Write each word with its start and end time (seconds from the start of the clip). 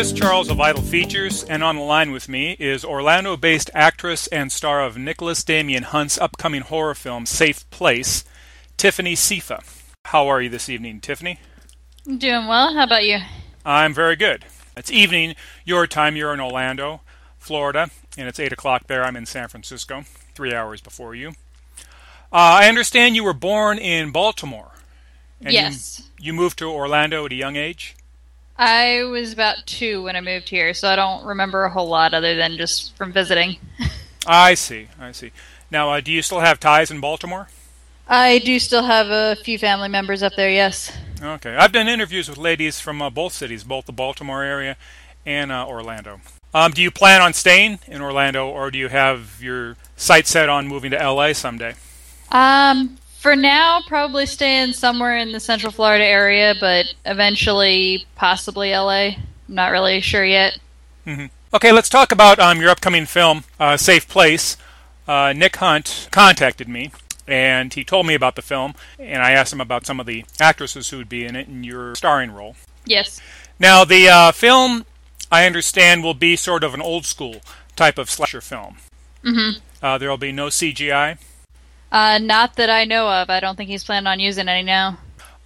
Chris 0.00 0.12
Charles 0.12 0.48
of 0.48 0.56
Vital 0.56 0.80
Features, 0.80 1.44
and 1.44 1.62
on 1.62 1.76
the 1.76 1.82
line 1.82 2.10
with 2.10 2.26
me 2.26 2.56
is 2.58 2.86
Orlando 2.86 3.36
based 3.36 3.70
actress 3.74 4.28
and 4.28 4.50
star 4.50 4.82
of 4.82 4.96
Nicholas 4.96 5.44
Damian 5.44 5.82
Hunt's 5.82 6.16
upcoming 6.16 6.62
horror 6.62 6.94
film 6.94 7.26
Safe 7.26 7.68
Place, 7.68 8.24
Tiffany 8.78 9.14
Sifa. 9.14 9.62
How 10.06 10.26
are 10.26 10.40
you 10.40 10.48
this 10.48 10.70
evening, 10.70 11.00
Tiffany? 11.00 11.38
Doing 12.06 12.46
well. 12.46 12.72
How 12.72 12.84
about 12.84 13.04
you? 13.04 13.18
I'm 13.62 13.92
very 13.92 14.16
good. 14.16 14.46
It's 14.74 14.90
evening, 14.90 15.34
your 15.66 15.86
time. 15.86 16.16
You're 16.16 16.32
in 16.32 16.40
Orlando, 16.40 17.02
Florida, 17.38 17.90
and 18.16 18.26
it's 18.26 18.40
8 18.40 18.54
o'clock 18.54 18.86
there. 18.86 19.04
I'm 19.04 19.16
in 19.16 19.26
San 19.26 19.48
Francisco, 19.48 20.04
three 20.34 20.54
hours 20.54 20.80
before 20.80 21.14
you. 21.14 21.32
Uh, 22.32 22.62
I 22.62 22.70
understand 22.70 23.16
you 23.16 23.24
were 23.24 23.34
born 23.34 23.76
in 23.76 24.12
Baltimore. 24.12 24.70
And 25.42 25.52
yes. 25.52 26.08
You, 26.16 26.28
you 26.28 26.32
moved 26.32 26.58
to 26.60 26.70
Orlando 26.70 27.26
at 27.26 27.32
a 27.32 27.36
young 27.36 27.56
age? 27.56 27.96
I 28.60 29.04
was 29.04 29.32
about 29.32 29.56
two 29.64 30.02
when 30.02 30.16
I 30.16 30.20
moved 30.20 30.50
here, 30.50 30.74
so 30.74 30.86
I 30.86 30.94
don't 30.94 31.24
remember 31.24 31.64
a 31.64 31.70
whole 31.70 31.88
lot 31.88 32.12
other 32.12 32.36
than 32.36 32.58
just 32.58 32.94
from 32.94 33.10
visiting. 33.10 33.56
I 34.26 34.52
see. 34.52 34.88
I 35.00 35.12
see. 35.12 35.32
Now, 35.70 35.90
uh, 35.90 36.00
do 36.02 36.12
you 36.12 36.20
still 36.20 36.40
have 36.40 36.60
ties 36.60 36.90
in 36.90 37.00
Baltimore? 37.00 37.48
I 38.06 38.38
do 38.38 38.58
still 38.58 38.82
have 38.82 39.08
a 39.08 39.40
few 39.42 39.58
family 39.58 39.88
members 39.88 40.22
up 40.22 40.34
there, 40.36 40.50
yes. 40.50 40.92
Okay. 41.22 41.56
I've 41.56 41.72
done 41.72 41.88
interviews 41.88 42.28
with 42.28 42.36
ladies 42.36 42.78
from 42.78 43.00
uh, 43.00 43.08
both 43.08 43.32
cities, 43.32 43.64
both 43.64 43.86
the 43.86 43.92
Baltimore 43.92 44.42
area 44.42 44.76
and 45.24 45.50
uh, 45.50 45.66
Orlando. 45.66 46.20
Um, 46.52 46.72
do 46.72 46.82
you 46.82 46.90
plan 46.90 47.22
on 47.22 47.32
staying 47.32 47.78
in 47.86 48.02
Orlando, 48.02 48.46
or 48.46 48.70
do 48.70 48.76
you 48.76 48.88
have 48.88 49.38
your 49.40 49.78
sights 49.96 50.28
set 50.28 50.50
on 50.50 50.68
moving 50.68 50.90
to 50.90 50.98
LA 50.98 51.32
someday? 51.32 51.76
Um, 52.30 52.98
for 53.20 53.36
now, 53.36 53.82
probably 53.86 54.24
staying 54.24 54.72
somewhere 54.72 55.18
in 55.18 55.32
the 55.32 55.40
Central 55.40 55.70
Florida 55.70 56.04
area, 56.04 56.54
but 56.58 56.86
eventually, 57.04 58.06
possibly 58.16 58.70
LA. 58.70 59.10
I'm 59.10 59.18
not 59.46 59.72
really 59.72 60.00
sure 60.00 60.24
yet. 60.24 60.58
Mm-hmm. 61.06 61.26
Okay, 61.52 61.70
let's 61.70 61.90
talk 61.90 62.12
about 62.12 62.38
um, 62.38 62.62
your 62.62 62.70
upcoming 62.70 63.04
film, 63.04 63.44
uh, 63.58 63.76
Safe 63.76 64.08
Place. 64.08 64.56
Uh, 65.06 65.34
Nick 65.36 65.56
Hunt 65.56 66.08
contacted 66.10 66.66
me, 66.66 66.92
and 67.28 67.74
he 67.74 67.84
told 67.84 68.06
me 68.06 68.14
about 68.14 68.36
the 68.36 68.42
film, 68.42 68.74
and 68.98 69.22
I 69.22 69.32
asked 69.32 69.52
him 69.52 69.60
about 69.60 69.84
some 69.84 70.00
of 70.00 70.06
the 70.06 70.24
actresses 70.40 70.88
who 70.88 70.96
would 70.96 71.08
be 71.10 71.26
in 71.26 71.36
it 71.36 71.46
in 71.46 71.62
your 71.62 71.94
starring 71.96 72.30
role. 72.30 72.56
Yes. 72.86 73.20
Now, 73.58 73.84
the 73.84 74.08
uh, 74.08 74.32
film, 74.32 74.86
I 75.30 75.44
understand, 75.44 76.02
will 76.02 76.14
be 76.14 76.36
sort 76.36 76.64
of 76.64 76.72
an 76.72 76.80
old 76.80 77.04
school 77.04 77.42
type 77.76 77.98
of 77.98 78.08
slasher 78.08 78.40
film. 78.40 78.78
Mm-hmm. 79.22 79.58
Uh, 79.82 79.98
there 79.98 80.08
will 80.08 80.16
be 80.16 80.32
no 80.32 80.46
CGI. 80.46 81.18
Uh, 81.92 82.18
not 82.18 82.56
that 82.56 82.70
I 82.70 82.84
know 82.84 83.08
of. 83.08 83.30
I 83.30 83.40
don't 83.40 83.56
think 83.56 83.70
he's 83.70 83.84
planning 83.84 84.06
on 84.06 84.20
using 84.20 84.48
any 84.48 84.62
now. 84.62 84.98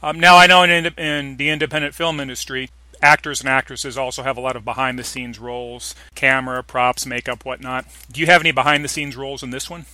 Um, 0.03 0.20
now 0.20 0.37
I 0.37 0.47
know 0.47 0.62
in, 0.62 0.87
in 0.98 1.37
the 1.39 1.48
independent 1.48 1.95
film 1.95 2.20
industry, 2.20 2.69
actors 3.00 3.41
and 3.41 3.48
actresses 3.48 3.97
also 3.97 4.23
have 4.23 4.37
a 4.37 4.41
lot 4.41 4.56
of 4.56 4.65
behind 4.65 4.98
the 4.98 5.05
scenes 5.05 5.39
roles, 5.39 5.95
camera, 6.15 6.62
props, 6.62 7.06
makeup, 7.06 7.45
whatnot. 7.45 7.87
Do 8.12 8.20
you 8.20 8.27
have 8.27 8.42
any 8.42 8.53
behind 8.53 8.84
the 8.84 8.89
scenes 8.89 9.17
roles 9.17 9.42
in 9.42 9.50
this 9.50 9.70
one? 9.70 9.87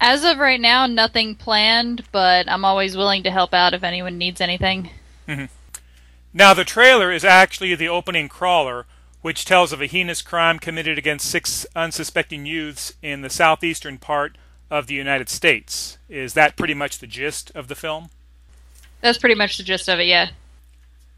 As 0.00 0.24
of 0.24 0.38
right 0.38 0.60
now, 0.60 0.86
nothing 0.86 1.34
planned, 1.34 2.04
but 2.10 2.48
I'm 2.48 2.64
always 2.64 2.96
willing 2.96 3.22
to 3.22 3.30
help 3.30 3.54
out 3.54 3.74
if 3.74 3.84
anyone 3.84 4.18
needs 4.18 4.40
anything. 4.40 4.90
Mm-hmm. 5.28 5.46
Now, 6.32 6.52
the 6.52 6.64
trailer 6.64 7.12
is 7.12 7.24
actually 7.24 7.74
the 7.74 7.88
opening 7.88 8.28
crawler, 8.28 8.86
which 9.22 9.44
tells 9.44 9.72
of 9.72 9.80
a 9.80 9.86
heinous 9.86 10.20
crime 10.20 10.58
committed 10.58 10.98
against 10.98 11.30
six 11.30 11.64
unsuspecting 11.76 12.44
youths 12.44 12.94
in 13.02 13.20
the 13.20 13.30
southeastern 13.30 13.98
part 13.98 14.36
of 14.70 14.86
the 14.86 14.94
United 14.94 15.28
States. 15.28 15.98
Is 16.08 16.34
that 16.34 16.56
pretty 16.56 16.74
much 16.74 16.98
the 16.98 17.06
gist 17.06 17.50
of 17.54 17.68
the 17.68 17.74
film? 17.74 18.10
That's 19.00 19.18
pretty 19.18 19.34
much 19.34 19.56
the 19.56 19.62
gist 19.62 19.88
of 19.88 20.00
it, 20.00 20.06
yeah. 20.06 20.30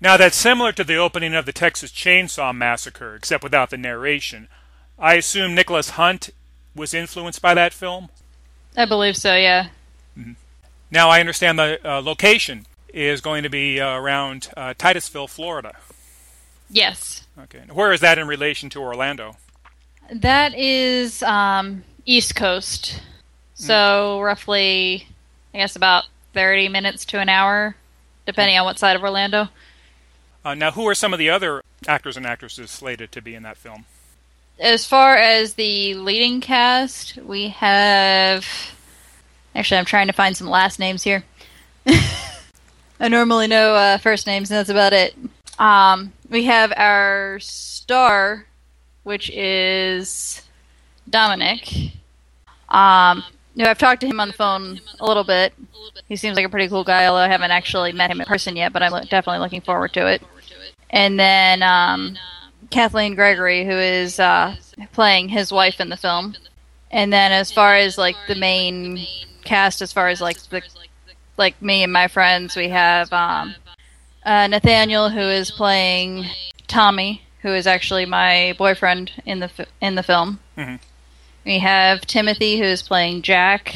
Now, 0.01 0.17
that's 0.17 0.37
similar 0.37 0.73
to 0.73 0.85
the 0.85 0.97
opening 0.97 1.35
of 1.35 1.47
the 1.47 1.53
Texas 1.53 1.91
Chainsaw 1.91 2.55
Massacre, 2.55 3.15
except 3.15 3.43
without 3.43 3.71
the 3.71 3.79
narration. 3.79 4.49
I 4.99 5.15
assume 5.15 5.55
Nicholas 5.55 5.91
Hunt 5.91 6.31
was 6.75 6.93
influenced 6.93 7.41
by 7.41 7.55
that 7.55 7.73
film? 7.73 8.09
I 8.77 8.85
believe 8.85 9.17
so, 9.17 9.35
yeah. 9.35 9.69
Mm-hmm. 10.19 10.33
Now, 10.91 11.09
I 11.09 11.21
understand 11.21 11.59
the 11.59 11.81
uh, 11.85 12.03
location 12.03 12.67
is 12.93 13.21
going 13.21 13.43
to 13.43 13.51
be 13.51 13.81
uh, 13.81 13.97
around 13.97 14.49
uh, 14.57 14.75
Titusville, 14.77 15.29
Florida. 15.29 15.77
Yes. 16.69 17.27
Okay. 17.39 17.63
Where 17.73 17.93
is 17.93 18.01
that 18.01 18.19
in 18.19 18.27
relation 18.27 18.69
to 18.71 18.81
Orlando? 18.81 19.37
That 20.13 20.55
is 20.55 21.23
um, 21.23 21.85
East 22.05 22.35
Coast. 22.35 23.01
So 23.57 24.19
mm. 24.21 24.25
roughly, 24.25 25.09
I 25.53 25.59
guess 25.59 25.77
about 25.77 26.05
30 26.35 26.69
minutes 26.69 27.05
to 27.07 27.19
an 27.19 27.29
hour, 27.29 27.75
depending 28.27 28.57
on 28.59 28.65
what 28.65 28.79
side 28.79 28.95
of 28.95 29.03
Orlando. 29.03 29.49
Uh, 30.45 30.55
now, 30.55 30.71
who 30.71 30.87
are 30.87 30.95
some 30.95 31.13
of 31.13 31.19
the 31.19 31.31
other 31.31 31.63
actors 31.89 32.17
and 32.17 32.25
actresses 32.25 32.71
slated 32.71 33.11
to 33.13 33.21
be 33.21 33.35
in 33.35 33.43
that 33.43 33.57
film? 33.57 33.85
As 34.61 34.87
far 34.87 35.17
as 35.17 35.55
the 35.55 35.95
leading 35.95 36.41
cast, 36.41 37.17
we 37.17 37.49
have. 37.49 38.47
Actually, 39.55 39.79
I'm 39.79 39.85
trying 39.87 40.07
to 40.07 40.13
find 40.13 40.37
some 40.37 40.49
last 40.49 40.79
names 40.79 41.03
here. 41.03 41.25
I 43.01 43.09
normally 43.09 43.47
know 43.47 43.75
uh, 43.75 43.99
first 43.99 44.27
names, 44.27 44.51
and 44.51 44.59
that's 44.59 44.71
about 44.71 44.93
it. 44.93 45.17
Um, 45.59 46.13
we 46.29 46.45
have 46.45 46.73
our 46.77 47.39
star, 47.41 48.47
which 49.03 49.31
is 49.31 50.43
Dominic. 51.09 51.93
Um, 52.69 53.25
no, 53.57 53.65
I've 53.65 53.79
talked 53.79 54.03
to 54.03 54.07
him 54.07 54.21
on 54.21 54.29
the 54.29 54.35
phone 54.35 54.81
a 55.01 55.07
little 55.07 55.25
bit. 55.25 55.55
He 56.09 56.17
seems 56.17 56.37
like 56.37 56.45
a 56.45 56.51
pretty 56.51 56.69
cool 56.69 56.85
guy, 56.85 57.07
although 57.07 57.23
I 57.23 57.29
haven't 57.29 57.51
actually 57.51 57.93
met 57.93 58.11
him 58.11 58.21
in 58.21 58.27
person 58.27 58.55
yet, 58.55 58.73
but 58.73 58.83
I'm 58.83 58.93
definitely 59.07 59.39
looking 59.39 59.63
forward 59.63 59.95
to 59.95 60.07
it. 60.07 60.23
And 60.91 61.19
then 61.19 61.63
um, 61.63 62.17
Kathleen 62.71 63.15
Gregory, 63.15 63.65
who 63.65 63.73
is 63.73 64.21
uh, 64.21 64.57
playing 64.93 65.31
his 65.31 65.51
wife 65.51 65.81
in 65.81 65.89
the 65.89 65.97
film. 65.97 66.37
And 66.91 67.13
then 67.13 67.33
as 67.33 67.51
far 67.51 67.75
as 67.75 67.97
like 67.97 68.17
the 68.29 68.35
main 68.35 69.07
cast, 69.45 69.81
as 69.81 69.93
far 69.93 70.09
as 70.09 70.21
like 70.21 70.41
the, 70.51 70.63
like 71.39 71.61
me 71.63 71.83
and 71.83 71.93
my 71.93 72.09
friends, 72.09 72.57
we 72.57 72.69
have 72.69 73.11
um, 73.13 73.55
uh, 74.25 74.47
Nathaniel, 74.49 75.09
who 75.09 75.21
is 75.21 75.51
playing 75.51 76.27
Tommy, 76.67 77.23
who 77.41 77.49
is 77.49 77.67
actually 77.67 78.05
my 78.05 78.55
boyfriend 78.59 79.13
in 79.25 79.41
the 79.41 79.67
in 79.81 79.95
the 79.95 80.03
film. 80.03 80.41
Mm-hmm. 80.59 80.77
We 81.47 81.61
have 81.61 82.01
Timothy, 82.01 82.59
who 82.59 82.65
is 82.65 82.83
playing 82.83 83.23
Jack, 83.23 83.73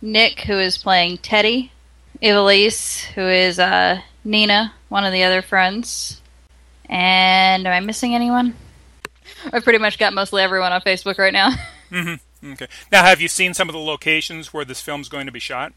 Nick, 0.00 0.42
who 0.42 0.56
is 0.60 0.78
playing 0.78 1.18
Teddy, 1.18 1.72
Evelise, 2.22 3.02
who 3.14 3.22
is 3.22 3.58
uh, 3.58 4.00
Nina, 4.22 4.72
one 4.88 5.04
of 5.04 5.12
the 5.12 5.24
other 5.24 5.42
friends. 5.42 6.20
And 6.84 7.66
am 7.66 7.72
I 7.72 7.80
missing 7.80 8.14
anyone? 8.14 8.54
I've 9.52 9.64
pretty 9.64 9.80
much 9.80 9.98
got 9.98 10.12
mostly 10.12 10.44
everyone 10.44 10.70
on 10.70 10.80
Facebook 10.82 11.18
right 11.18 11.32
now. 11.32 11.50
mm-hmm. 11.90 12.52
Okay. 12.52 12.68
Now, 12.92 13.02
have 13.02 13.20
you 13.20 13.26
seen 13.26 13.52
some 13.52 13.68
of 13.68 13.72
the 13.72 13.80
locations 13.80 14.52
where 14.52 14.64
this 14.64 14.80
film's 14.80 15.08
going 15.08 15.26
to 15.26 15.32
be 15.32 15.40
shot? 15.40 15.72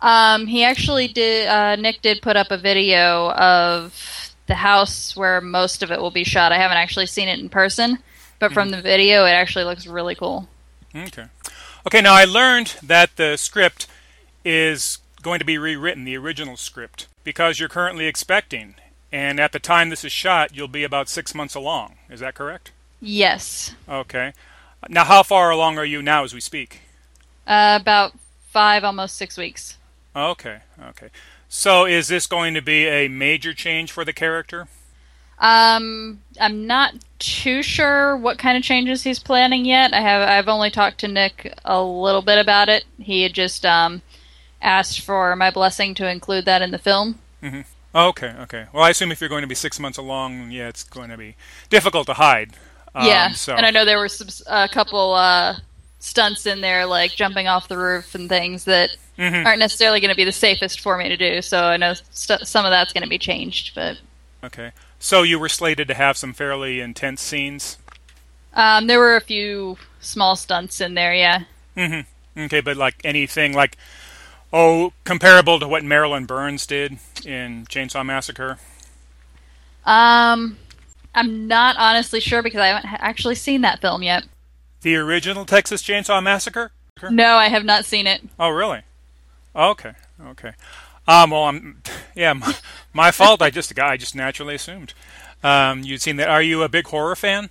Um, 0.00 0.46
he 0.46 0.64
actually 0.64 1.08
did. 1.08 1.46
Uh, 1.46 1.76
Nick 1.76 2.00
did 2.00 2.22
put 2.22 2.36
up 2.38 2.50
a 2.50 2.56
video 2.56 3.32
of 3.32 4.34
the 4.46 4.54
house 4.54 5.14
where 5.14 5.42
most 5.42 5.82
of 5.82 5.92
it 5.92 6.00
will 6.00 6.10
be 6.10 6.24
shot. 6.24 6.52
I 6.52 6.56
haven't 6.56 6.78
actually 6.78 7.04
seen 7.04 7.28
it 7.28 7.38
in 7.38 7.50
person, 7.50 7.98
but 8.38 8.52
from 8.52 8.68
mm-hmm. 8.68 8.76
the 8.76 8.82
video, 8.82 9.24
it 9.24 9.30
actually 9.30 9.64
looks 9.64 9.86
really 9.86 10.14
cool. 10.14 10.48
Okay. 10.94 11.26
Okay, 11.86 12.00
now 12.00 12.14
I 12.14 12.24
learned 12.24 12.76
that 12.82 13.16
the 13.16 13.36
script 13.36 13.86
is 14.44 14.98
going 15.22 15.38
to 15.38 15.44
be 15.44 15.58
rewritten, 15.58 16.04
the 16.04 16.16
original 16.16 16.56
script, 16.56 17.06
because 17.24 17.58
you're 17.58 17.68
currently 17.68 18.06
expecting. 18.06 18.74
And 19.10 19.40
at 19.40 19.52
the 19.52 19.58
time 19.58 19.90
this 19.90 20.04
is 20.04 20.12
shot, 20.12 20.54
you'll 20.54 20.68
be 20.68 20.84
about 20.84 21.08
six 21.08 21.34
months 21.34 21.54
along. 21.54 21.96
Is 22.10 22.20
that 22.20 22.34
correct? 22.34 22.72
Yes. 23.00 23.74
Okay. 23.88 24.32
Now, 24.88 25.04
how 25.04 25.22
far 25.22 25.50
along 25.50 25.78
are 25.78 25.84
you 25.84 26.02
now 26.02 26.24
as 26.24 26.34
we 26.34 26.40
speak? 26.40 26.82
Uh, 27.46 27.78
about 27.80 28.12
five, 28.50 28.84
almost 28.84 29.16
six 29.16 29.36
weeks. 29.36 29.76
Okay, 30.14 30.58
okay. 30.90 31.08
So 31.48 31.86
is 31.86 32.08
this 32.08 32.26
going 32.26 32.54
to 32.54 32.62
be 32.62 32.86
a 32.86 33.08
major 33.08 33.54
change 33.54 33.90
for 33.90 34.04
the 34.04 34.12
character? 34.12 34.68
Um, 35.40 36.20
I'm 36.40 36.66
not 36.66 36.94
too 37.18 37.62
sure 37.62 38.16
what 38.16 38.38
kind 38.38 38.56
of 38.56 38.62
changes 38.62 39.02
he's 39.02 39.18
planning 39.18 39.64
yet. 39.64 39.92
I 39.92 40.00
have 40.00 40.28
I've 40.28 40.48
only 40.48 40.70
talked 40.70 40.98
to 41.00 41.08
Nick 41.08 41.54
a 41.64 41.82
little 41.82 42.22
bit 42.22 42.38
about 42.38 42.68
it. 42.68 42.84
He 42.98 43.22
had 43.22 43.34
just 43.34 43.64
um, 43.64 44.02
asked 44.60 45.00
for 45.00 45.34
my 45.36 45.50
blessing 45.50 45.94
to 45.94 46.08
include 46.08 46.44
that 46.46 46.62
in 46.62 46.70
the 46.70 46.78
film. 46.78 47.18
Mm-hmm. 47.42 47.60
Okay, 47.94 48.34
okay. 48.40 48.66
Well, 48.72 48.84
I 48.84 48.90
assume 48.90 49.10
if 49.12 49.20
you're 49.20 49.30
going 49.30 49.42
to 49.42 49.48
be 49.48 49.54
six 49.54 49.80
months 49.80 49.98
along, 49.98 50.50
yeah, 50.50 50.68
it's 50.68 50.84
going 50.84 51.10
to 51.10 51.16
be 51.16 51.36
difficult 51.70 52.06
to 52.06 52.14
hide. 52.14 52.52
Um, 52.94 53.06
yeah, 53.06 53.32
so. 53.32 53.54
and 53.54 53.64
I 53.64 53.70
know 53.70 53.84
there 53.84 53.98
were 53.98 54.08
some, 54.08 54.28
a 54.46 54.68
couple 54.68 55.14
uh, 55.14 55.56
stunts 55.98 56.46
in 56.46 56.60
there, 56.60 56.84
like 56.84 57.12
jumping 57.12 57.48
off 57.48 57.68
the 57.68 57.78
roof 57.78 58.14
and 58.14 58.28
things 58.28 58.64
that 58.64 58.90
mm-hmm. 59.18 59.46
aren't 59.46 59.58
necessarily 59.58 60.00
going 60.00 60.10
to 60.10 60.16
be 60.16 60.24
the 60.24 60.32
safest 60.32 60.80
for 60.80 60.98
me 60.98 61.08
to 61.08 61.16
do. 61.16 61.40
So 61.42 61.64
I 61.64 61.76
know 61.76 61.94
st- 62.10 62.46
some 62.46 62.64
of 62.66 62.70
that's 62.70 62.92
going 62.92 63.04
to 63.04 63.08
be 63.08 63.18
changed, 63.18 63.74
but 63.74 63.98
okay. 64.44 64.72
So 64.98 65.22
you 65.22 65.38
were 65.38 65.48
slated 65.48 65.88
to 65.88 65.94
have 65.94 66.16
some 66.16 66.32
fairly 66.32 66.80
intense 66.80 67.22
scenes. 67.22 67.78
Um, 68.54 68.86
there 68.86 68.98
were 68.98 69.16
a 69.16 69.20
few 69.20 69.78
small 70.00 70.36
stunts 70.36 70.80
in 70.80 70.94
there, 70.94 71.14
yeah. 71.14 71.44
Mm-hmm. 71.76 72.40
Okay, 72.40 72.60
but 72.60 72.76
like 72.76 72.96
anything 73.04 73.52
like 73.52 73.76
oh 74.52 74.92
comparable 75.04 75.60
to 75.60 75.68
what 75.68 75.84
Marilyn 75.84 76.24
Burns 76.24 76.66
did 76.66 76.98
in 77.24 77.66
Chainsaw 77.66 78.04
Massacre. 78.04 78.58
Um, 79.84 80.58
I'm 81.14 81.46
not 81.46 81.76
honestly 81.78 82.20
sure 82.20 82.42
because 82.42 82.60
I 82.60 82.68
haven't 82.68 82.86
actually 83.00 83.34
seen 83.34 83.62
that 83.62 83.80
film 83.80 84.02
yet. 84.02 84.24
The 84.82 84.96
original 84.96 85.44
Texas 85.44 85.82
Chainsaw 85.82 86.22
Massacre? 86.22 86.70
No, 87.10 87.36
I 87.36 87.48
have 87.48 87.64
not 87.64 87.84
seen 87.84 88.06
it. 88.06 88.22
Oh, 88.38 88.50
really? 88.50 88.82
Okay, 89.54 89.92
okay. 90.28 90.52
Um, 91.06 91.30
well, 91.30 91.44
I'm, 91.44 91.82
yeah, 92.14 92.32
my, 92.34 92.54
my 92.92 93.10
fault. 93.10 93.42
I 93.42 93.50
just, 93.50 93.78
I 93.78 93.96
just 93.96 94.14
naturally 94.14 94.54
assumed. 94.54 94.94
Um, 95.42 95.82
you'd 95.82 96.02
seen 96.02 96.16
that. 96.16 96.28
Are 96.28 96.42
you 96.42 96.62
a 96.62 96.68
big 96.68 96.86
horror 96.88 97.16
fan? 97.16 97.50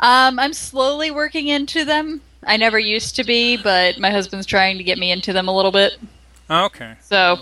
Um, 0.00 0.38
I'm 0.38 0.52
slowly 0.52 1.10
working 1.10 1.48
into 1.48 1.84
them. 1.84 2.20
I 2.46 2.56
never 2.56 2.78
used 2.78 3.16
to 3.16 3.24
be, 3.24 3.56
but 3.56 3.98
my 3.98 4.10
husband's 4.10 4.46
trying 4.46 4.78
to 4.78 4.84
get 4.84 4.98
me 4.98 5.10
into 5.10 5.32
them 5.32 5.48
a 5.48 5.54
little 5.54 5.72
bit. 5.72 5.98
Okay. 6.50 6.94
So 7.00 7.38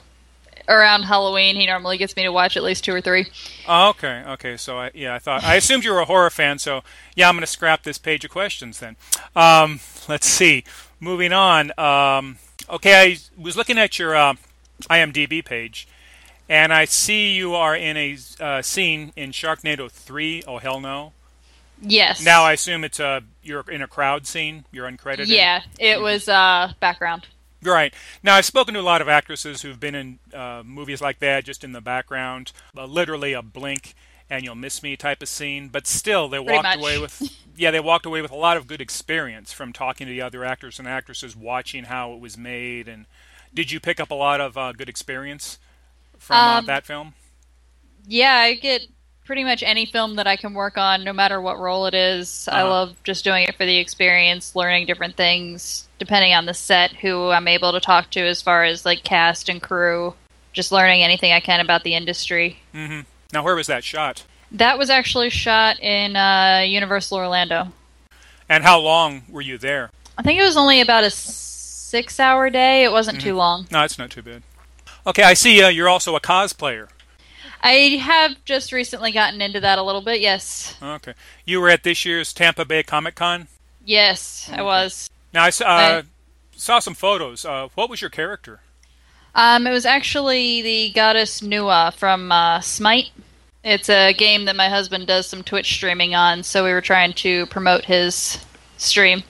around 0.69 1.03
Halloween, 1.03 1.57
he 1.57 1.67
normally 1.67 1.99
gets 1.99 2.15
me 2.17 2.23
to 2.23 2.33
watch 2.33 2.57
at 2.57 2.63
least 2.63 2.85
two 2.85 2.95
or 2.95 3.01
three. 3.01 3.27
Okay, 3.69 4.23
okay. 4.29 4.57
So 4.57 4.79
I, 4.79 4.91
yeah, 4.95 5.15
I 5.15 5.19
thought 5.19 5.45
I 5.45 5.57
assumed 5.57 5.85
you 5.85 5.93
were 5.93 6.01
a 6.01 6.05
horror 6.05 6.31
fan. 6.31 6.59
So 6.59 6.83
yeah, 7.17 7.29
I'm 7.29 7.35
going 7.35 7.43
to 7.43 7.47
scrap 7.47 7.83
this 7.83 7.99
page 7.99 8.25
of 8.25 8.31
questions 8.31 8.79
then. 8.79 8.97
Um, 9.35 9.81
let's 10.09 10.27
see. 10.27 10.65
Moving 11.01 11.33
on. 11.33 11.73
Um, 11.79 12.39
okay, 12.71 13.01
I 13.01 13.19
was 13.41 13.57
looking 13.57 13.79
at 13.79 13.99
your 13.99 14.15
uh, 14.15 14.35
IMDb 14.83 15.45
page, 15.45 15.89
and 16.53 16.71
I 16.71 16.85
see 16.85 17.33
you 17.33 17.55
are 17.55 17.75
in 17.75 17.97
a 17.97 18.19
uh, 18.39 18.61
scene 18.61 19.15
in 19.17 19.31
Sharknado 19.33 19.91
3. 19.91 20.43
Oh 20.47 20.59
hell 20.59 20.81
no. 20.81 21.15
Yes. 21.81 22.23
Now 22.23 22.45
I 22.45 22.53
assume 22.53 22.85
it's 22.85 23.01
a 23.01 23.23
you're 23.43 23.65
in 23.71 23.81
a 23.81 23.89
crowd 23.89 24.27
scene. 24.27 24.67
You're 24.71 24.91
uncredited. 24.91 25.29
Yeah, 25.29 25.63
it 25.81 26.03
was 26.03 26.29
uh, 26.29 26.75
background. 26.79 27.27
Right. 27.63 27.95
Now, 28.25 28.35
I've 28.35 28.45
spoken 28.45 28.75
to 28.75 28.81
a 28.81 28.83
lot 28.83 29.01
of 29.01 29.09
actresses 29.09 29.63
who've 29.63 29.79
been 29.79 29.95
in 29.95 30.19
uh, 30.35 30.65
movies 30.67 31.01
like 31.01 31.21
that, 31.21 31.45
just 31.45 31.63
in 31.63 31.71
the 31.71 31.81
background, 31.81 32.51
uh, 32.77 32.87
literally 32.87 33.33
a 33.35 33.41
blink 33.43 33.95
and 34.29 34.45
you'll 34.45 34.55
miss 34.55 34.83
me 34.83 34.97
type 34.97 35.23
of 35.23 35.29
scene. 35.29 35.69
But 35.69 35.87
still, 35.87 36.29
they 36.29 36.39
Pretty 36.39 36.53
walked 36.53 36.65
much. 36.65 36.79
away 36.79 36.99
with, 36.99 37.23
yeah, 37.57 37.71
they 37.71 37.81
walked 37.81 38.05
away 38.05 38.21
with 38.21 38.33
a 38.33 38.37
lot 38.37 38.57
of 38.57 38.67
good 38.67 38.81
experience 38.81 39.53
from 39.53 39.73
talking 39.73 40.07
to 40.07 40.13
the 40.13 40.23
other 40.23 40.45
actors 40.45 40.79
and 40.79 40.89
actresses, 40.89 41.37
watching 41.37 41.85
how 41.85 42.13
it 42.15 42.21
was 42.21 42.37
made. 42.37 42.89
And 42.89 43.07
did 43.55 43.71
you 43.71 43.79
pick 43.79 44.01
up 44.01 44.11
a 44.11 44.15
lot 44.15 44.41
of 44.41 44.59
uh, 44.59 44.73
good 44.73 44.89
experience 44.89 45.59
from 46.23 46.37
uh, 46.37 46.59
Um, 46.59 46.67
that 46.67 46.87
film? 46.87 47.15
Yeah, 48.07 48.35
I 48.35 48.55
get 48.55 48.83
pretty 49.25 49.45
much 49.45 49.63
any 49.63 49.87
film 49.87 50.17
that 50.17 50.27
I 50.27 50.37
can 50.37 50.53
work 50.55 50.77
on, 50.77 51.05
no 51.05 51.13
matter 51.13 51.41
what 51.41 51.59
role 51.59 51.87
it 51.87 51.95
is. 51.95 52.49
I 52.51 52.61
Uh-huh. 52.63 52.71
love 52.71 52.97
just 53.05 53.25
doing 53.25 53.45
it 53.45 53.55
for 53.57 53.65
the 53.65 53.77
experience, 53.79 54.57
learning 54.57 54.87
different 54.87 55.17
things, 55.17 55.89
depending 55.99 56.35
on 56.35 56.47
the 56.47 56.55
set, 56.55 56.93
who 56.93 57.31
I'm 57.31 57.47
able 57.49 57.73
to 57.73 57.81
talk 57.81 58.11
to 58.11 58.21
as 58.21 58.43
far 58.43 58.65
as 58.65 58.85
like 58.85 59.05
cast 59.05 59.49
and 59.49 59.63
crew, 59.63 60.15
just 60.53 60.73
learning 60.73 61.03
anything 61.03 61.33
I 61.33 61.41
can 61.41 61.61
about 61.61 61.85
the 61.85 61.95
industry. 61.95 62.59
Mm-hmm. 62.75 63.01
Now, 63.33 63.43
where 63.45 63.55
was 63.55 63.69
that 63.69 63.85
shot? 63.85 64.25
That 64.51 64.77
was 64.77 64.91
actually 64.91 65.31
shot 65.31 65.79
in 65.81 66.17
uh, 66.17 66.65
Universal 66.67 67.19
Orlando. 67.19 67.69
And 68.49 68.65
how 68.65 68.81
long 68.81 69.23
were 69.29 69.41
you 69.41 69.57
there? 69.57 69.91
I 70.19 70.23
think 70.23 70.39
it 70.39 70.45
was 70.45 70.57
only 70.59 70.81
about 70.81 71.05
a 71.05 71.11
six 71.11 72.21
hour 72.21 72.51
day. 72.51 72.85
It 72.85 72.93
wasn't 72.93 73.21
too 73.21 73.35
long. 73.35 73.67
No, 73.71 73.83
it's 73.83 73.99
not 73.99 74.11
too 74.11 74.21
bad. 74.21 74.43
Okay, 75.07 75.23
I 75.23 75.35
see 75.35 75.63
uh, 75.63 75.69
you're 75.69 75.89
also 75.89 76.15
a 76.15 76.21
cosplayer. 76.21 76.89
I 77.63 77.99
have 78.01 78.45
just 78.45 78.73
recently 78.73 79.13
gotten 79.13 79.41
into 79.41 79.61
that 79.61 79.79
a 79.79 79.83
little 79.83 80.01
bit, 80.01 80.21
yes. 80.21 80.77
Okay. 80.83 81.15
You 81.45 81.61
were 81.61 81.69
at 81.69 81.85
this 81.85 82.05
year's 82.05 82.33
Tampa 82.33 82.65
Bay 82.65 82.83
Comic 82.83 83.15
Con? 83.15 83.49
Yes, 83.85 84.51
I 84.53 84.63
was. 84.63 85.09
Now 85.33 85.45
I, 85.45 85.51
uh, 85.65 86.03
saw 86.57 86.79
some 86.79 86.95
photos. 86.95 87.45
Uh, 87.45 87.69
what 87.75 87.91
was 87.91 88.01
your 88.01 88.11
character? 88.11 88.61
Um, 89.35 89.67
it 89.67 89.71
was 89.71 89.87
actually 89.87 90.63
the 90.63 90.93
goddess 90.93 91.43
Nu 91.43 91.65
Wa 91.65 91.91
from 91.91 92.31
uh, 92.31 92.61
Smite. 92.61 93.11
It's 93.65 93.89
a 93.89 94.13
game 94.13 94.45
that 94.45 94.57
my 94.57 94.69
husband 94.69 95.07
does 95.07 95.27
some 95.27 95.43
Twitch 95.43 95.73
streaming 95.73 96.15
on, 96.15 96.43
so 96.43 96.65
we 96.65 96.73
were 96.73 96.81
trying 96.81 97.13
to 97.15 97.47
promote 97.47 97.85
his 97.85 98.45
stream. 98.77 99.23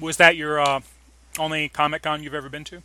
Was 0.00 0.16
that 0.16 0.36
your 0.36 0.60
uh, 0.60 0.80
only 1.38 1.68
Comic 1.68 2.02
Con 2.02 2.22
you've 2.22 2.34
ever 2.34 2.48
been 2.48 2.64
to? 2.64 2.82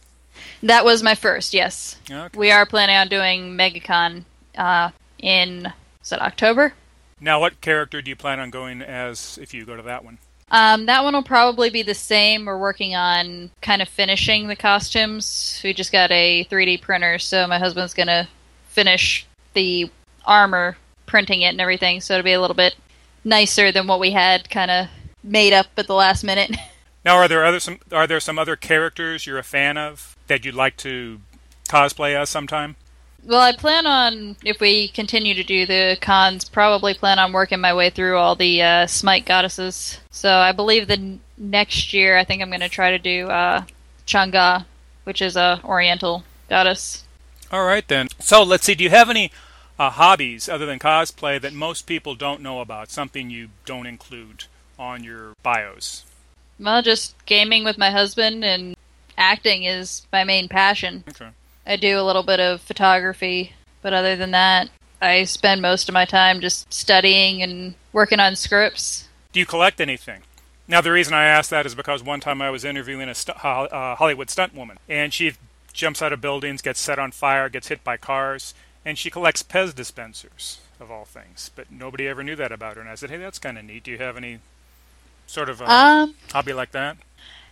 That 0.64 0.86
was 0.86 1.04
my 1.04 1.16
first, 1.16 1.54
yes. 1.54 1.98
Okay. 2.10 2.38
We 2.38 2.52
are 2.52 2.66
planning 2.66 2.96
on 2.96 3.08
doing 3.08 3.58
MegaCon 3.58 4.24
uh, 4.58 4.92
in, 5.20 5.72
is 6.04 6.12
it 6.12 6.22
October? 6.22 6.74
Now, 7.22 7.40
what 7.40 7.60
character 7.62 8.02
do 8.02 8.10
you 8.10 8.16
plan 8.16 8.40
on 8.40 8.50
going 8.50 8.82
as 8.82 9.38
if 9.42 9.54
you 9.54 9.66
go 9.66 9.76
to 9.76 9.84
that 9.84 10.04
one? 10.04 10.18
Um, 10.52 10.88
that 10.88 11.04
one 11.04 11.14
will 11.14 11.24
probably 11.24 11.70
be 11.70 11.84
the 11.84 11.94
same. 11.94 12.46
We're 12.46 12.58
working 12.58 12.96
on 12.96 13.52
kind 13.62 13.82
of 13.82 13.90
finishing 13.90 14.48
the 14.48 14.56
costumes. 14.56 15.62
We 15.64 15.74
just 15.74 15.92
got 15.92 16.12
a 16.12 16.46
3D 16.46 16.82
printer, 16.82 17.20
so 17.20 17.46
my 17.46 17.60
husband's 17.60 17.94
going 17.94 18.08
to 18.08 18.28
finish 18.70 19.28
the 19.54 19.92
armor, 20.26 20.78
printing 21.06 21.42
it 21.42 21.50
and 21.50 21.62
everything, 21.62 22.02
so 22.02 22.14
it'll 22.14 22.24
be 22.24 22.34
a 22.34 22.42
little 22.42 22.56
bit 22.56 22.76
nicer 23.24 23.72
than 23.72 23.86
what 23.86 24.00
we 24.00 24.12
had 24.12 24.50
kind 24.50 24.72
of 24.72 24.88
made 25.24 25.54
up 25.54 25.68
at 25.78 25.88
the 25.88 25.94
last 25.94 26.24
minute. 26.24 26.56
Now, 27.06 27.16
are 27.18 27.28
there 27.28 27.46
other 27.46 27.60
some 27.60 27.80
are 27.92 28.08
there 28.08 28.20
some 28.20 28.38
other 28.38 28.56
characters 28.56 29.26
you're 29.26 29.38
a 29.38 29.44
fan 29.44 29.78
of 29.78 30.18
that 30.28 30.46
you'd 30.46 30.56
like 30.56 30.78
to 30.78 31.20
cosplay 31.70 32.20
as 32.20 32.30
sometime? 32.30 32.76
well, 33.26 33.42
I 33.42 33.56
plan 33.56 33.86
on, 33.86 34.36
if 34.44 34.60
we 34.60 34.88
continue 34.90 35.34
to 35.34 35.44
do 35.44 35.66
the 35.66 35.98
cons, 36.02 36.48
probably 36.48 36.94
plan 36.94 37.20
on 37.20 37.34
working 37.34 37.60
my 37.60 37.74
way 37.74 37.90
through 37.90 38.18
all 38.18 38.36
the 38.36 38.62
uh, 38.62 38.88
Smite 38.88 39.26
goddesses. 39.26 40.00
So 40.12 40.34
I 40.34 40.52
believe 40.52 40.88
the 40.88 40.94
n- 40.94 41.20
next 41.38 41.94
year, 41.94 42.18
I 42.18 42.24
think 42.24 42.42
I'm 42.42 42.50
going 42.50 42.62
to 42.62 42.70
try 42.70 42.92
to 42.92 43.00
do 43.00 43.30
uh, 43.30 43.64
Chang'e, 44.06 44.66
which 45.04 45.22
is 45.22 45.36
a 45.36 45.60
Oriental 45.64 46.24
goddess. 46.50 47.04
All 47.52 47.66
right 47.66 47.88
then. 47.88 48.08
So 48.20 48.44
let's 48.44 48.66
see. 48.66 48.76
Do 48.76 48.84
you 48.84 48.90
have 48.90 49.10
any 49.10 49.32
uh, 49.78 49.90
hobbies 49.90 50.48
other 50.48 50.66
than 50.66 50.80
cosplay 50.80 51.42
that 51.42 51.54
most 51.54 51.88
people 51.88 52.16
don't 52.16 52.42
know 52.42 52.62
about? 52.62 52.90
Something 52.90 53.30
you 53.30 53.50
don't 53.66 53.88
include 53.88 54.46
on 54.78 55.04
your 55.04 55.34
bios? 55.44 56.06
Well, 56.60 56.82
just 56.82 57.16
gaming 57.26 57.64
with 57.64 57.78
my 57.78 57.92
husband 57.92 58.44
and 58.44 58.76
acting 59.18 59.64
is 59.64 60.06
my 60.12 60.24
main 60.24 60.50
passion. 60.50 61.04
Okay. 61.10 61.30
I 61.66 61.76
do 61.76 62.00
a 62.00 62.04
little 62.04 62.24
bit 62.24 62.40
of 62.40 62.62
photography, 62.62 63.54
but 63.82 63.94
other 63.94 64.16
than 64.16 64.32
that, 64.32 64.70
I 65.02 65.24
spend 65.24 65.62
most 65.62 65.88
of 65.88 65.94
my 65.94 66.06
time 66.06 66.42
just 66.42 66.72
studying 66.74 67.42
and 67.42 67.76
working 67.94 68.20
on 68.20 68.36
scripts. 68.36 69.08
Do 69.32 69.40
you 69.40 69.46
collect 69.46 69.80
anything? 69.80 70.22
Now, 70.68 70.82
the 70.82 70.92
reason 70.92 71.14
I 71.14 71.26
ask 71.26 71.50
that 71.50 71.66
is 71.66 71.74
because 71.76 72.04
one 72.04 72.20
time 72.20 72.42
I 72.42 72.50
was 72.50 72.66
interviewing 72.66 73.10
a 73.10 73.16
stu- 73.16 73.34
ho- 73.34 73.66
uh, 73.72 73.96
Hollywood 73.96 74.30
stunt 74.30 74.54
woman, 74.54 74.78
and 74.88 75.14
she 75.14 75.34
jumps 75.74 76.02
out 76.02 76.14
of 76.14 76.22
buildings, 76.22 76.62
gets 76.62 76.80
set 76.80 77.00
on 77.00 77.12
fire, 77.12 77.50
gets 77.50 77.70
hit 77.70 77.84
by 77.84 77.98
cars, 77.98 78.54
and 78.86 78.98
she 78.98 79.10
collects 79.10 79.42
Pez 79.42 79.74
dispensers, 79.74 80.60
of 80.80 80.92
all 80.92 81.06
things. 81.06 81.50
But 81.56 81.72
nobody 81.72 82.08
ever 82.08 82.24
knew 82.24 82.36
that 82.36 82.52
about 82.52 82.76
her, 82.76 82.82
and 82.82 82.90
I 82.90 82.96
said, 82.96 83.10
hey, 83.10 83.18
that's 83.18 83.40
kind 83.40 83.58
of 83.58 83.66
neat. 83.66 83.84
Do 83.84 83.92
you 83.92 83.98
have 83.98 84.18
any 84.18 84.40
sort 85.30 85.50
of 85.50 85.62
uh, 85.62 85.66
Um, 85.66 86.16
hobby 86.32 86.54
like 86.54 86.72
that? 86.72 86.98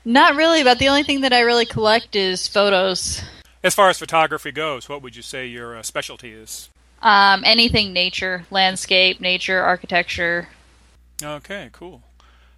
not 0.04 0.36
really, 0.36 0.64
but 0.64 0.80
the 0.80 0.88
only 0.88 1.04
thing 1.04 1.22
that 1.22 1.34
I 1.34 1.42
really 1.42 1.66
collect 1.66 2.16
is 2.16 2.48
photos. 2.48 3.22
As 3.64 3.76
far 3.76 3.90
as 3.90 4.00
photography 4.00 4.52
goes, 4.52 4.88
what 4.88 5.02
would 5.02 5.16
you 5.16 5.22
say 5.22 5.46
your 5.48 5.78
uh, 5.78 5.84
specialty 5.84 6.32
is? 6.32 6.70
Um, 7.02 7.44
anything 7.46 7.94
nature, 7.94 8.46
landscape, 8.50 9.20
nature, 9.22 9.62
architecture. 9.62 10.50
Okay, 11.22 11.70
cool. 11.72 12.02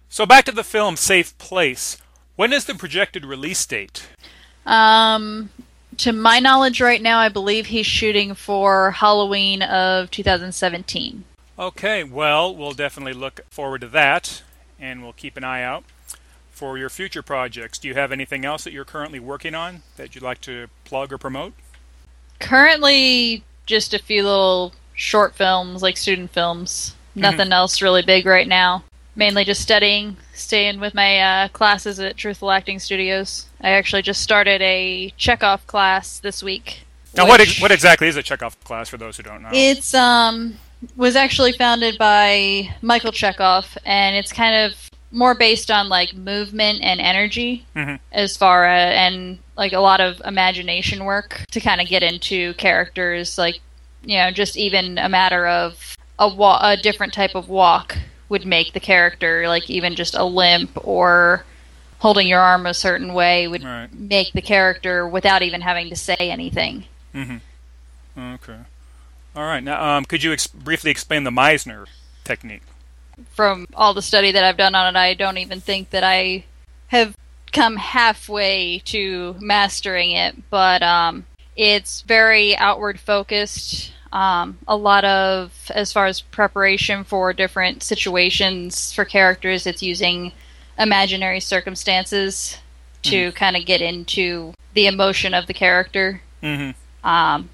So 0.08 0.26
back 0.26 0.44
to 0.46 0.52
the 0.52 0.64
film 0.64 0.96
Safe 0.96 1.36
Place. 1.38 1.96
When 2.36 2.52
is 2.52 2.64
the 2.64 2.74
projected 2.74 3.24
release 3.24 3.64
date? 3.66 4.08
Um, 4.66 5.50
to 5.98 6.12
my 6.12 6.38
knowledge, 6.38 6.80
right 6.80 7.02
now, 7.02 7.18
I 7.18 7.28
believe 7.28 7.66
he's 7.66 7.86
shooting 7.86 8.34
for 8.34 8.92
Halloween 8.92 9.62
of 9.62 10.10
2017. 10.10 11.24
Okay, 11.58 12.04
well, 12.04 12.54
we'll 12.54 12.72
definitely 12.72 13.12
look 13.12 13.40
forward 13.50 13.82
to 13.82 13.88
that, 13.88 14.42
and 14.80 15.02
we'll 15.02 15.12
keep 15.12 15.36
an 15.36 15.44
eye 15.44 15.62
out 15.62 15.84
for 16.50 16.76
your 16.76 16.88
future 16.88 17.22
projects. 17.22 17.78
Do 17.78 17.88
you 17.88 17.94
have 17.94 18.12
anything 18.12 18.44
else 18.44 18.64
that 18.64 18.72
you're 18.72 18.84
currently 18.84 19.20
working 19.20 19.54
on 19.54 19.82
that 19.96 20.14
you'd 20.14 20.24
like 20.24 20.40
to 20.42 20.68
plug 20.84 21.12
or 21.12 21.18
promote? 21.18 21.52
Currently, 22.38 23.42
just 23.66 23.94
a 23.94 23.98
few 23.98 24.22
little 24.22 24.72
short 24.94 25.34
films, 25.34 25.82
like 25.82 25.96
student 25.96 26.30
films. 26.30 26.94
Nothing 27.14 27.52
else 27.52 27.82
really 27.82 28.02
big 28.02 28.26
right 28.26 28.48
now. 28.48 28.84
Mainly 29.16 29.44
just 29.44 29.60
studying, 29.60 30.16
staying 30.32 30.80
with 30.80 30.94
my 30.94 31.18
uh, 31.18 31.48
classes 31.48 31.98
at 31.98 32.16
Truthful 32.16 32.50
Acting 32.50 32.78
Studios. 32.78 33.46
I 33.60 33.70
actually 33.70 34.02
just 34.02 34.22
started 34.22 34.62
a 34.62 35.12
Chekhov 35.16 35.66
class 35.66 36.20
this 36.20 36.42
week. 36.42 36.84
Now, 37.16 37.26
what 37.26 37.46
what 37.58 37.72
exactly 37.72 38.06
is 38.06 38.16
a 38.16 38.22
Chekhov 38.22 38.62
class 38.64 38.88
for 38.88 38.96
those 38.96 39.16
who 39.16 39.24
don't 39.24 39.42
know? 39.42 39.50
It's 39.52 39.94
um 39.94 40.58
was 40.96 41.16
actually 41.16 41.52
founded 41.52 41.98
by 41.98 42.74
Michael 42.82 43.12
Chekhov, 43.12 43.76
and 43.84 44.16
it's 44.16 44.32
kind 44.32 44.54
of 44.54 44.88
more 45.12 45.34
based 45.34 45.70
on 45.70 45.88
like 45.88 46.14
movement 46.14 46.80
and 46.82 47.00
energy, 47.00 47.66
Mhm. 47.76 47.98
as 48.12 48.36
far 48.36 48.64
as 48.66 48.94
and 48.94 49.38
like 49.56 49.72
a 49.72 49.80
lot 49.80 50.00
of 50.00 50.22
imagination 50.24 51.04
work 51.04 51.42
to 51.50 51.60
kind 51.60 51.80
of 51.80 51.88
get 51.88 52.02
into 52.02 52.54
characters. 52.54 53.36
Like 53.36 53.58
you 54.04 54.16
know, 54.16 54.30
just 54.30 54.56
even 54.56 54.96
a 54.98 55.08
matter 55.08 55.46
of 55.46 55.96
a 56.18 56.28
wa- 56.28 56.60
a 56.62 56.76
different 56.76 57.12
type 57.12 57.34
of 57.34 57.48
walk 57.48 57.98
would 58.30 58.46
make 58.46 58.72
the 58.72 58.80
character 58.80 59.46
like 59.48 59.68
even 59.68 59.94
just 59.96 60.14
a 60.14 60.24
limp 60.24 60.70
or 60.86 61.44
holding 61.98 62.26
your 62.26 62.40
arm 62.40 62.64
a 62.64 62.72
certain 62.72 63.12
way 63.12 63.46
would 63.48 63.62
Right. 63.64 63.92
make 63.92 64.32
the 64.32 64.40
character 64.40 65.06
without 65.06 65.42
even 65.42 65.60
having 65.60 65.90
to 65.90 65.96
say 65.96 66.16
anything. 66.18 66.84
mm-hmm. 67.14 67.36
Okay. 68.34 68.58
All 69.36 69.44
right. 69.44 69.62
Now, 69.62 69.96
um, 69.96 70.04
could 70.04 70.22
you 70.22 70.32
ex- 70.32 70.46
briefly 70.46 70.90
explain 70.90 71.24
the 71.24 71.30
Meisner 71.30 71.86
technique? 72.24 72.62
from 73.32 73.66
all 73.74 73.94
the 73.94 74.02
study 74.02 74.32
that 74.32 74.44
I've 74.44 74.56
done 74.56 74.74
on 74.74 74.94
it, 74.94 74.98
I 74.98 75.14
don't 75.14 75.38
even 75.38 75.60
think 75.60 75.90
that 75.90 76.04
I 76.04 76.44
have 76.88 77.16
come 77.52 77.76
halfway 77.76 78.80
to 78.86 79.36
mastering 79.40 80.12
it. 80.12 80.36
But 80.50 80.82
um, 80.82 81.26
it's 81.56 82.02
very 82.02 82.56
outward 82.56 83.00
focused. 83.00 83.92
Um, 84.12 84.58
a 84.66 84.76
lot 84.76 85.04
of, 85.04 85.70
as 85.72 85.92
far 85.92 86.06
as 86.06 86.20
preparation 86.20 87.04
for 87.04 87.32
different 87.32 87.82
situations 87.82 88.92
for 88.92 89.04
characters, 89.04 89.66
it's 89.66 89.82
using 89.82 90.32
imaginary 90.78 91.40
circumstances 91.40 92.58
to 93.02 93.32
kind 93.32 93.56
of 93.56 93.64
get 93.64 93.80
into 93.80 94.52
the 94.74 94.86
emotion 94.86 95.32
of 95.32 95.46
the 95.46 95.54
character. 95.54 96.22
Mm-hmm. 96.42 97.08
Um, 97.08 97.50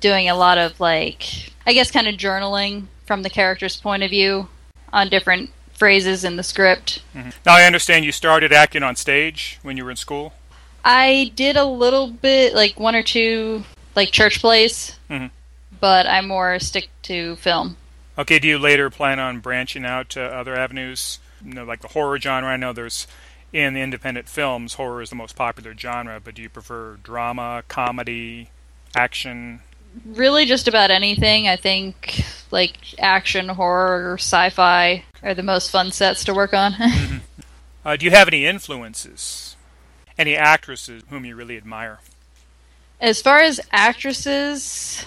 doing 0.00 0.28
a 0.28 0.34
lot 0.34 0.58
of 0.58 0.78
like, 0.80 1.52
I 1.66 1.72
guess, 1.72 1.90
kind 1.90 2.06
of 2.06 2.14
journaling 2.16 2.86
from 3.06 3.22
the 3.22 3.30
character's 3.30 3.76
point 3.76 4.02
of 4.02 4.10
view 4.10 4.48
on 4.92 5.08
different 5.08 5.50
phrases 5.74 6.24
in 6.24 6.36
the 6.36 6.42
script. 6.42 7.02
hmm 7.12 7.30
Now 7.44 7.56
I 7.56 7.64
understand 7.64 8.04
you 8.04 8.12
started 8.12 8.52
acting 8.52 8.82
on 8.82 8.96
stage 8.96 9.58
when 9.62 9.76
you 9.76 9.84
were 9.84 9.90
in 9.90 9.96
school. 9.96 10.32
I 10.84 11.32
did 11.34 11.56
a 11.56 11.64
little 11.64 12.06
bit, 12.08 12.54
like 12.54 12.78
one 12.78 12.94
or 12.94 13.02
two, 13.02 13.64
like 13.94 14.10
church 14.12 14.40
plays, 14.40 14.96
Mhm. 15.10 15.30
but 15.80 16.06
I 16.06 16.20
more 16.20 16.58
stick 16.60 16.88
to 17.02 17.36
film. 17.36 17.76
Okay, 18.18 18.38
do 18.38 18.48
you 18.48 18.58
later 18.58 18.88
plan 18.88 19.18
on 19.18 19.40
branching 19.40 19.84
out 19.84 20.08
to 20.10 20.22
other 20.22 20.56
avenues? 20.56 21.18
You 21.44 21.52
know, 21.54 21.64
like 21.64 21.82
the 21.82 21.88
horror 21.88 22.18
genre. 22.18 22.48
I 22.50 22.56
know 22.56 22.72
there's 22.72 23.06
in 23.52 23.74
the 23.74 23.80
independent 23.82 24.28
films, 24.28 24.74
horror 24.74 25.02
is 25.02 25.10
the 25.10 25.16
most 25.16 25.36
popular 25.36 25.74
genre, 25.76 26.20
but 26.22 26.34
do 26.34 26.42
you 26.42 26.48
prefer 26.48 26.96
drama, 27.02 27.62
comedy, 27.68 28.48
action? 28.94 29.60
Really, 30.04 30.44
just 30.44 30.68
about 30.68 30.90
anything. 30.90 31.48
I 31.48 31.56
think 31.56 32.24
like 32.50 32.76
action, 33.00 33.48
horror, 33.48 34.16
sci-fi 34.18 35.04
are 35.22 35.34
the 35.34 35.42
most 35.42 35.70
fun 35.70 35.90
sets 35.92 36.24
to 36.24 36.34
work 36.34 36.52
on. 36.54 36.74
Uh, 37.84 37.94
do 37.94 38.04
you 38.04 38.10
have 38.10 38.26
any 38.26 38.44
influences? 38.44 39.54
Any 40.18 40.34
actresses 40.34 41.04
whom 41.08 41.24
you 41.24 41.36
really 41.36 41.56
admire? 41.56 42.00
as 43.00 43.22
far 43.22 43.38
as 43.38 43.60
actresses, 43.70 45.04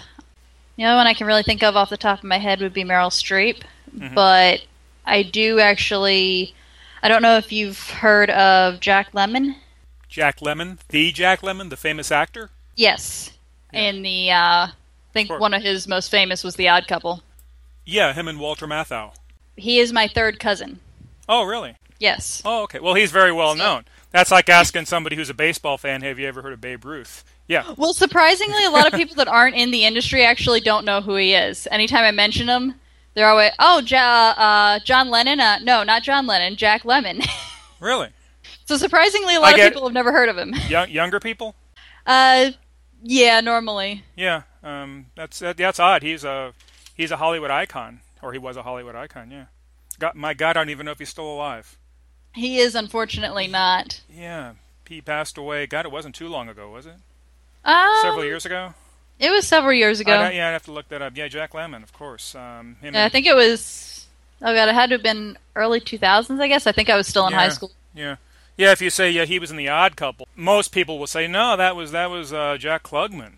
you 0.77 0.85
know, 0.85 0.95
one 0.95 1.05
I 1.05 1.13
can 1.13 1.27
really 1.27 1.43
think 1.43 1.61
of 1.61 1.75
off 1.75 1.89
the 1.89 1.97
top 1.97 2.19
of 2.19 2.23
my 2.23 2.37
head 2.37 2.61
would 2.61 2.71
be 2.73 2.85
Meryl 2.85 3.09
Streep. 3.09 3.63
Mhm. 3.97 4.13
But 4.15 4.61
I 5.05 5.23
do 5.23 5.59
actually. 5.59 6.53
I 7.03 7.09
don't 7.09 7.21
know 7.21 7.35
if 7.35 7.51
you've 7.51 7.89
heard 7.89 8.29
of 8.29 8.79
Jack 8.79 9.11
Lemmon. 9.11 9.55
Jack 10.07 10.39
Lemmon, 10.39 10.77
the 10.87 11.11
Jack 11.11 11.41
Lemmon, 11.41 11.69
the 11.69 11.75
famous 11.77 12.13
actor. 12.13 12.49
Yes, 12.77 13.31
Yeah. 13.73 13.79
in 13.81 14.03
the. 14.03 14.31
Uh, 14.31 14.67
think 15.13 15.27
Sure. 15.27 15.39
one 15.39 15.53
of 15.53 15.61
his 15.61 15.87
most 15.87 16.09
famous 16.11 16.43
was 16.43 16.55
The 16.55 16.67
Odd 16.69 16.87
Couple. 16.87 17.23
Yeah, 17.85 18.13
him 18.13 18.27
and 18.27 18.39
Walter 18.39 18.67
Matthau. 18.67 19.13
He 19.55 19.79
is 19.79 19.91
my 19.91 20.07
third 20.07 20.39
cousin. 20.39 20.79
Oh, 21.27 21.43
really? 21.43 21.75
Yes. 21.99 22.41
Oh, 22.45 22.63
okay. 22.63 22.79
Well, 22.79 22.93
he's 22.93 23.11
very 23.11 23.31
well 23.31 23.55
known. 23.55 23.85
That's 24.11 24.31
like 24.31 24.47
asking 24.49 24.85
somebody 24.85 25.15
who's 25.15 25.29
a 25.29 25.33
baseball 25.33 25.77
fan, 25.77 26.01
"Have 26.01 26.17
you 26.17 26.27
ever 26.27 26.41
heard 26.41 26.53
of 26.53 26.61
Babe 26.61 26.83
Ruth?" 26.85 27.23
Yeah. 27.47 27.73
Well, 27.77 27.93
surprisingly, 27.93 28.63
a 28.65 28.69
lot 28.71 28.87
of 28.87 28.93
people 28.93 29.15
that 29.17 29.27
aren't 29.27 29.55
in 29.55 29.71
the 29.71 29.83
industry 29.85 30.23
actually 30.23 30.61
don't 30.61 30.85
know 30.85 31.01
who 31.01 31.15
he 31.15 31.33
is. 31.33 31.67
Anytime 31.71 32.03
I 32.05 32.11
mention 32.11 32.47
him, 32.47 32.75
they're 33.15 33.27
always, 33.29 33.51
"Oh, 33.59 33.81
ja- 33.85 34.33
uh, 34.37 34.79
John 34.85 35.09
Lennon." 35.09 35.39
Uh, 35.39 35.59
no, 35.61 35.83
not 35.83 36.03
John 36.03 36.25
Lennon. 36.25 36.55
Jack 36.55 36.83
Lemmon. 36.83 37.27
Really? 37.81 38.09
so 38.65 38.75
surprisingly, 38.77 39.35
a 39.35 39.39
lot 39.39 39.53
of 39.57 39.59
people 39.71 39.83
have 39.87 39.93
never 39.93 40.11
heard 40.11 40.27
of 40.27 40.37
him. 40.37 40.53
Young, 40.67 40.89
younger 40.89 41.19
people? 41.21 41.55
Uh, 42.05 42.51
yeah, 43.01 43.39
normally. 43.39 44.03
Yeah. 44.17 44.41
Um, 44.63 45.07
that's 45.15 45.39
that, 45.39 45.57
that's 45.57 45.79
odd. 45.79 46.03
He's 46.03 46.23
a 46.23 46.53
he's 46.95 47.11
a 47.11 47.17
Hollywood 47.17 47.51
icon, 47.51 48.01
or 48.21 48.33
he 48.33 48.39
was 48.39 48.57
a 48.57 48.63
Hollywood 48.63 48.95
icon. 48.95 49.31
Yeah. 49.31 49.45
God, 49.99 50.15
my 50.15 50.33
God, 50.33 50.57
I 50.57 50.61
don't 50.61 50.69
even 50.69 50.85
know 50.85 50.91
if 50.91 50.99
he's 50.99 51.09
still 51.09 51.31
alive. 51.31 51.77
He 52.33 52.59
is 52.59 52.75
unfortunately 52.75 53.47
not. 53.47 54.01
Yeah. 54.09 54.53
He 54.87 55.01
passed 55.01 55.37
away. 55.37 55.67
God, 55.67 55.85
it 55.85 55.91
wasn't 55.91 56.15
too 56.15 56.27
long 56.27 56.49
ago, 56.49 56.71
was 56.71 56.85
it? 56.85 56.95
Um, 57.63 58.01
Several 58.01 58.25
years 58.25 58.45
ago. 58.45 58.73
It 59.19 59.31
was 59.31 59.45
several 59.45 59.73
years 59.73 59.99
ago. 59.99 60.13
I 60.13 60.31
yeah, 60.31 60.47
I'd 60.47 60.53
have 60.53 60.63
to 60.63 60.71
look 60.71 60.87
that 60.89 61.01
up. 61.01 61.15
Yeah, 61.15 61.27
Jack 61.27 61.51
Lemmon, 61.51 61.83
of 61.83 61.91
course. 61.91 62.33
Um, 62.35 62.77
him 62.81 62.95
Yeah, 62.95 63.05
I 63.05 63.09
think 63.09 63.25
it 63.25 63.35
was. 63.35 64.07
Oh 64.41 64.53
god, 64.53 64.69
it 64.69 64.75
had 64.75 64.89
to 64.89 64.95
have 64.95 65.03
been 65.03 65.37
early 65.55 65.81
2000s. 65.81 66.39
I 66.39 66.47
guess. 66.47 66.65
I 66.65 66.71
think 66.71 66.89
I 66.89 66.95
was 66.95 67.07
still 67.07 67.27
in 67.27 67.33
high 67.33 67.49
school. 67.49 67.71
Yeah, 67.93 68.15
yeah. 68.55 68.71
If 68.71 68.81
you 68.81 68.89
say 68.89 69.11
yeah, 69.11 69.25
he 69.25 69.37
was 69.37 69.51
in 69.51 69.57
the 69.57 69.67
Odd 69.67 69.97
Couple, 69.97 70.25
most 70.37 70.71
people 70.71 70.97
will 70.97 71.07
say 71.07 71.27
no, 71.27 71.57
that 71.57 71.75
was 71.75 71.91
that 71.91 72.09
was 72.09 72.31
uh, 72.31 72.55
Jack 72.57 72.83
Klugman. 72.83 73.33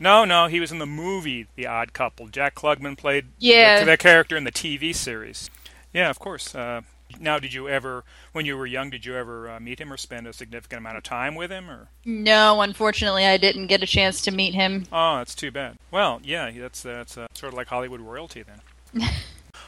No, 0.00 0.24
no, 0.24 0.46
he 0.48 0.58
was 0.60 0.72
in 0.72 0.78
the 0.78 0.86
movie 0.86 1.46
The 1.54 1.66
Odd 1.66 1.92
Couple. 1.92 2.28
Jack 2.28 2.54
Klugman 2.54 2.96
played 2.96 3.26
Yeah. 3.38 3.80
the, 3.80 3.86
the 3.92 3.96
character 3.96 4.36
in 4.36 4.44
the 4.44 4.52
TV 4.52 4.94
series. 4.94 5.48
Yeah, 5.92 6.10
of 6.10 6.18
course. 6.18 6.54
Uh, 6.54 6.80
now, 7.20 7.38
did 7.38 7.52
you 7.52 7.68
ever, 7.68 8.04
when 8.32 8.46
you 8.46 8.56
were 8.56 8.66
young, 8.66 8.88
did 8.90 9.04
you 9.04 9.14
ever 9.14 9.50
uh, 9.50 9.60
meet 9.60 9.80
him 9.80 9.92
or 9.92 9.96
spend 9.98 10.26
a 10.26 10.32
significant 10.32 10.78
amount 10.78 10.96
of 10.96 11.02
time 11.02 11.34
with 11.34 11.50
him? 11.50 11.70
Or 11.70 11.88
No, 12.04 12.62
unfortunately, 12.62 13.26
I 13.26 13.36
didn't 13.36 13.66
get 13.66 13.82
a 13.82 13.86
chance 13.86 14.22
to 14.22 14.30
meet 14.30 14.54
him. 14.54 14.86
oh, 14.90 15.18
that's 15.18 15.34
too 15.34 15.50
bad. 15.50 15.76
Well, 15.90 16.20
yeah, 16.24 16.50
that's 16.50 16.82
that's 16.82 17.18
uh, 17.18 17.26
sort 17.34 17.52
of 17.52 17.56
like 17.56 17.68
Hollywood 17.68 18.00
royalty 18.00 18.42
then. 18.42 19.08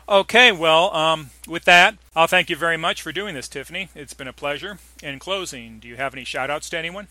Okay, 0.07 0.53
well, 0.53 0.95
um, 0.95 1.31
with 1.49 1.65
that, 1.65 1.97
I'll 2.15 2.27
thank 2.27 2.51
you 2.51 2.57
very 2.57 2.77
much 2.77 3.01
for 3.01 3.11
doing 3.11 3.35
this, 3.35 3.49
Tiffany. 3.49 3.89
It's 3.95 4.13
been 4.13 4.29
a 4.29 4.35
pleasure. 4.35 4.79
In 5.03 5.19
closing, 5.19 5.79
do 5.79 5.89
you 5.89 5.97
have 5.97 6.13
any 6.13 6.25
shout 6.25 6.51
outs 6.51 6.69
to 6.71 6.79
anyone? 6.79 7.09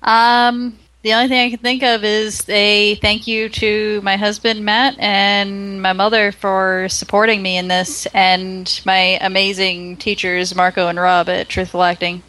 Um, 0.00 0.78
the 1.02 1.14
only 1.14 1.28
thing 1.28 1.40
I 1.40 1.50
can 1.50 1.58
think 1.58 1.82
of 1.82 2.04
is 2.04 2.48
a 2.48 2.94
thank 2.96 3.26
you 3.26 3.48
to 3.48 4.00
my 4.02 4.16
husband 4.16 4.64
Matt 4.64 4.96
and 4.98 5.82
my 5.82 5.92
mother 5.92 6.30
for 6.32 6.88
supporting 6.88 7.42
me 7.42 7.56
in 7.56 7.68
this, 7.68 8.06
and 8.06 8.80
my 8.86 9.18
amazing 9.20 9.96
teachers 9.96 10.54
Marco 10.54 10.88
and 10.88 10.98
Rob 10.98 11.28
at 11.28 11.48
Truthful 11.48 11.82
Acting. 11.82 12.22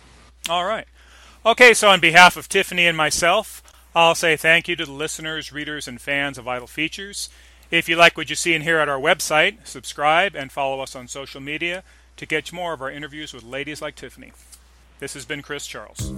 All 0.49 0.65
right. 0.65 0.87
Okay, 1.45 1.73
so 1.73 1.89
on 1.89 1.99
behalf 1.99 2.35
of 2.35 2.49
Tiffany 2.49 2.87
and 2.87 2.97
myself, 2.97 3.61
I'll 3.95 4.15
say 4.15 4.35
thank 4.35 4.67
you 4.67 4.75
to 4.77 4.85
the 4.85 4.91
listeners, 4.91 5.53
readers, 5.53 5.87
and 5.87 6.01
fans 6.01 6.37
of 6.37 6.45
Vital 6.45 6.67
Features. 6.67 7.29
If 7.69 7.87
you 7.87 7.95
like 7.95 8.17
what 8.17 8.29
you 8.29 8.35
see 8.35 8.55
and 8.55 8.63
hear 8.63 8.79
at 8.79 8.89
our 8.89 8.99
website, 8.99 9.67
subscribe 9.67 10.35
and 10.35 10.51
follow 10.51 10.79
us 10.79 10.95
on 10.95 11.07
social 11.07 11.41
media 11.41 11.83
to 12.17 12.25
catch 12.25 12.53
more 12.53 12.73
of 12.73 12.81
our 12.81 12.91
interviews 12.91 13.33
with 13.33 13.43
ladies 13.43 13.81
like 13.81 13.95
Tiffany. 13.95 14.31
This 14.99 15.13
has 15.13 15.25
been 15.25 15.41
Chris 15.41 15.67
Charles. 15.67 16.11